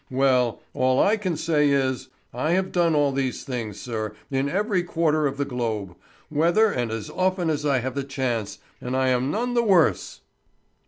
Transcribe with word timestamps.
Well, 0.09 0.61
all 0.73 0.99
I 0.99 1.15
can 1.15 1.37
say 1.37 1.69
is, 1.69 2.09
I 2.33 2.53
have 2.53 2.71
done 2.71 2.95
all 2.95 3.11
these 3.11 3.43
things, 3.43 3.79
sir, 3.79 4.15
in 4.31 4.49
every 4.49 4.81
quarter 4.81 5.27
of 5.27 5.37
the 5.37 5.45
globe, 5.45 5.95
wherever 6.27 6.71
and 6.71 6.89
as 6.89 7.11
often 7.11 7.51
as 7.51 7.67
I 7.67 7.75
have 7.81 7.93
had 7.93 7.93
the 7.93 8.03
chance, 8.03 8.57
and 8.81 8.97
I 8.97 9.09
am 9.09 9.29
none 9.29 9.53
the 9.53 9.61
worse." 9.61 10.21